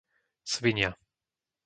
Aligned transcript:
Svinia 0.53 0.91